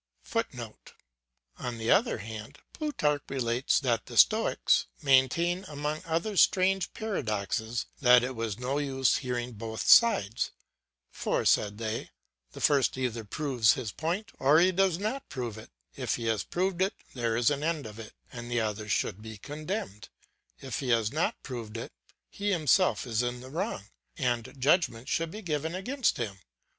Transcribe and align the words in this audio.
[Footnote: 0.23 0.93
On 1.59 1.77
the 1.77 1.91
other 1.91 2.17
hand, 2.17 2.57
Plutarch 2.73 3.21
relates 3.29 3.79
that 3.79 4.07
the 4.07 4.17
Stoics 4.17 4.87
maintained, 5.03 5.65
among 5.67 6.01
other 6.07 6.35
strange 6.37 6.91
paradoxes, 6.95 7.85
that 8.01 8.23
it 8.23 8.35
was 8.35 8.57
no 8.57 8.79
use 8.79 9.17
hearing 9.17 9.51
both 9.51 9.87
sides; 9.87 10.49
for, 11.11 11.45
said 11.45 11.77
they, 11.77 12.09
the 12.53 12.59
first 12.61 12.97
either 12.97 13.23
proves 13.23 13.73
his 13.73 13.91
point 13.91 14.31
or 14.39 14.59
he 14.59 14.71
does 14.71 14.97
not 14.97 15.29
prove 15.29 15.55
it; 15.55 15.69
if 15.95 16.15
he 16.15 16.25
has 16.25 16.43
proved 16.43 16.81
it, 16.81 16.95
there 17.13 17.37
is 17.37 17.51
an 17.51 17.61
end 17.61 17.85
of 17.85 17.99
it, 17.99 18.13
and 18.33 18.49
the 18.49 18.59
other 18.59 18.89
should 18.89 19.21
be 19.21 19.37
condemned: 19.37 20.09
if 20.61 20.79
he 20.79 20.89
has 20.89 21.11
not 21.11 21.43
proved 21.43 21.77
it, 21.77 21.91
he 22.27 22.49
himself 22.51 23.05
is 23.05 23.21
in 23.21 23.39
the 23.39 23.51
wrong 23.51 23.83
and 24.17 24.55
judgment 24.59 25.07
should 25.07 25.29
be 25.29 25.43
given 25.43 25.75
against 25.75 26.17
him. 26.17 26.39